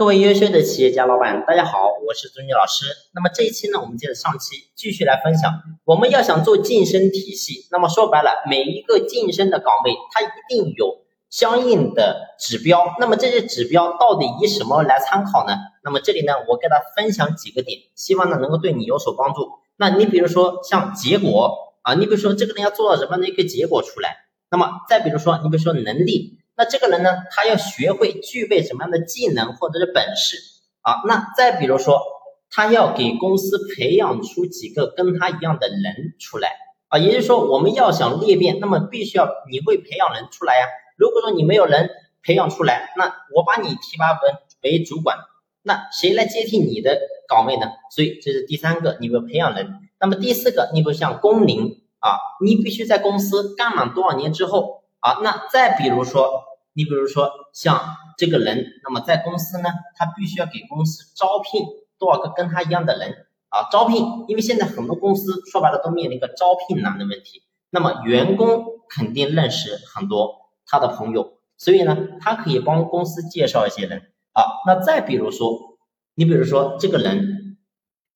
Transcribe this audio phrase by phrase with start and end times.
[0.00, 2.86] 各位优秀的企业家老板，大家好，我是朱军老师。
[3.12, 5.52] 那么这一期呢，我们接着上期继续来分享。
[5.84, 12.96] 我们要想做晋升体系，那么说白了，每一个晋升的岗位，它一定有相应的指标。
[12.98, 15.58] 那么这些指标到底以什么来参考呢？
[15.84, 19.50] 那么这里呢，我给大家分享几个点，希望呢能够对你有所帮助。
[19.76, 24.16] 那你比如说像结果啊，你比如说这个人要做到什么样的一个结果出来？
[24.50, 26.39] 那么再比如说，你比如说能力。
[26.60, 30.36] 那这个人呢，他要学会具备什么样的技能或者是本事
[30.82, 31.00] 啊？
[31.06, 32.02] 那再比如说，
[32.50, 36.50] 他要给公司培养出几个跟他一样的人出来
[36.88, 36.98] 啊？
[36.98, 40.66] 也就是说，我们要想裂变，那么必须要你会培养人出来呀。
[40.98, 41.88] 如果说你没有人
[42.22, 44.18] 培养出来，那我把你提拔为
[44.60, 45.16] 为主管，
[45.62, 47.68] 那谁来接替你的岗位呢？
[47.90, 49.88] 所以这是第三个，你要培养人。
[49.98, 55.20] 那么第四个，你不像工龄啊，你必须在公司干满多少年之后啊？
[55.22, 56.49] 那再比如说。
[56.80, 57.78] 你比如说像
[58.16, 61.62] 这个人，那么在公司呢，他必须要给公司招聘
[61.98, 63.68] 多少个跟他一样的人啊？
[63.70, 67.42] 招聘，因为现在很多公司说白了都面临一个招聘难的问题。
[67.68, 74.42] 那么员工肯定认识很多他的朋友，所以呢，他可以帮公司介绍一些人啊。
[74.66, 75.76] 那再比如说，
[76.14, 77.58] 你比如说这个人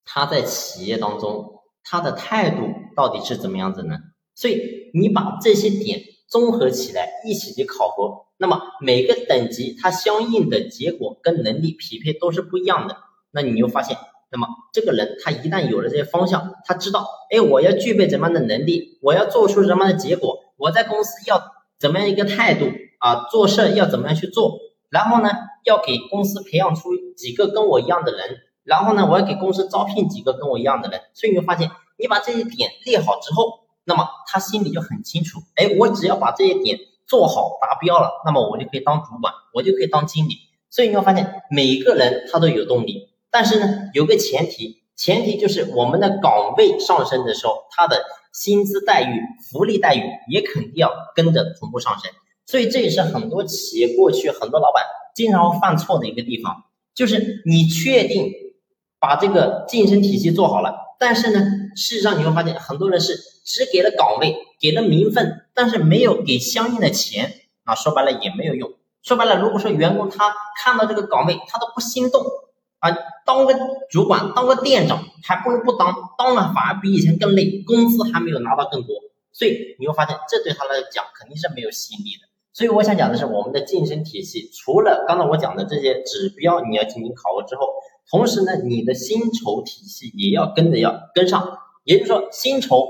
[0.05, 2.63] 他在企业当中他的态度
[2.95, 3.99] 到底是怎么样子呢？
[4.33, 8.25] 所以你把这些点综合起来一起去考核。
[8.37, 12.97] 那么每个等级它相应的结果跟能力匹配都是不一样的，
[13.31, 13.97] 那你就发现，
[14.29, 21.41] 那么这个人他一旦有了这些方向，他知道，哎，我要具备怎么样的能力，我要做出什么样的结果，我在公司要
[21.79, 22.65] 怎么样一个态度
[22.99, 25.29] 啊，做事要怎么样去做，然后呢，
[25.63, 36.79] 要给公司培养出几个跟我一样的人，然后呢，我要给公司招聘几个跟我一样的人，所以你会发现，你把这些点列好之后，那么他心里就很清楚，哎，我只要把这些点。
[37.07, 40.37] 做好达标了，那么我就可以当主管，我就可以当经理。
[40.71, 50.01] 所以你会发现，每个人他都有动力，但是呢，有个前提，前提就是我们的岗位上升的时候，他的薪资待遇、福利待遇
[50.31, 52.11] 也肯定要跟着同步上升。
[52.47, 56.63] 所以这也是很多企业过去很多老板经常犯错的一个地方，
[56.95, 58.31] 就是你确定
[58.99, 60.73] 把这个晋升体系做好了。
[60.97, 61.45] 但是呢，
[61.75, 67.33] 事实上你会发现，很多人是只给了岗位，给了名分，但是没有给相应的钱
[67.65, 67.75] 啊。
[67.75, 68.71] 说白了也没有用。
[69.03, 72.23] 说白了，如果说员工他看到这个岗位，他都不心动
[72.79, 72.89] 啊，
[73.25, 73.53] 当个
[73.89, 78.95] 主管，当个店长，还不如不当，当了反而比以前更累，工资还没有拿到更多。
[79.31, 82.27] 所以你会发现，这对他来讲肯定是没有吸引力的。
[82.53, 87.67] 所以我想讲的是，我们的晋升体系，除了刚才我讲的这些指标，你要进行考核之后。
[88.07, 92.89] 同时呢，你的薪酬体系也要跟着要跟上，也就是说，薪酬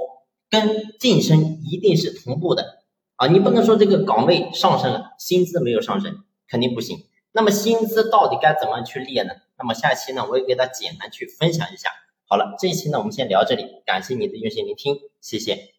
[0.49, 2.79] 跟晋升一定是同步的
[3.17, 3.27] 啊！
[3.27, 6.97] 你不能说这个岗位上升了，薪资没有上升，肯定不行。
[7.31, 9.33] 那么薪资到底该怎么去列呢？
[9.59, 11.89] 那么下期呢，我也给大家简单去分享一下。
[12.27, 15.74] 好了，这一期呢，我们先聊这里，感谢你的用心聆听，谢谢。